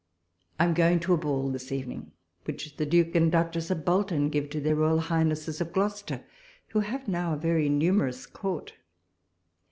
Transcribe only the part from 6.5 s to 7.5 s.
who have now a